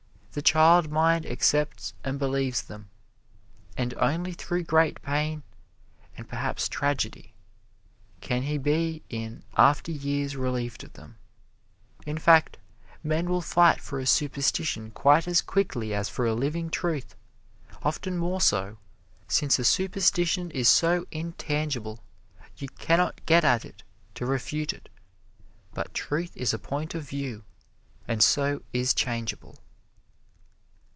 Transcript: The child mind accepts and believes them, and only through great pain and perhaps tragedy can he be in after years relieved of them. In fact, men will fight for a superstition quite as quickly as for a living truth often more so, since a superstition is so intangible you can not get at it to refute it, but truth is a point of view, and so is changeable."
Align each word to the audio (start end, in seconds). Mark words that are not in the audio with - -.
The 0.33 0.41
child 0.41 0.89
mind 0.89 1.25
accepts 1.25 1.93
and 2.05 2.17
believes 2.17 2.61
them, 2.61 2.89
and 3.75 3.93
only 3.95 4.31
through 4.31 4.63
great 4.63 5.01
pain 5.01 5.43
and 6.15 6.25
perhaps 6.25 6.69
tragedy 6.69 7.33
can 8.21 8.43
he 8.43 8.57
be 8.57 9.03
in 9.09 9.43
after 9.57 9.91
years 9.91 10.37
relieved 10.37 10.85
of 10.85 10.93
them. 10.93 11.17
In 12.05 12.17
fact, 12.17 12.57
men 13.03 13.29
will 13.29 13.41
fight 13.41 13.81
for 13.81 13.99
a 13.99 14.05
superstition 14.05 14.91
quite 14.91 15.27
as 15.27 15.41
quickly 15.41 15.93
as 15.93 16.07
for 16.07 16.25
a 16.25 16.33
living 16.33 16.69
truth 16.69 17.13
often 17.83 18.17
more 18.17 18.39
so, 18.39 18.77
since 19.27 19.59
a 19.59 19.65
superstition 19.65 20.49
is 20.51 20.69
so 20.69 21.05
intangible 21.11 21.99
you 22.55 22.69
can 22.69 22.99
not 22.99 23.19
get 23.25 23.43
at 23.43 23.65
it 23.65 23.83
to 24.15 24.25
refute 24.25 24.71
it, 24.71 24.87
but 25.73 25.93
truth 25.93 26.31
is 26.37 26.53
a 26.53 26.57
point 26.57 26.95
of 26.95 27.03
view, 27.03 27.43
and 28.07 28.23
so 28.23 28.61
is 28.71 28.93
changeable." 28.93 29.59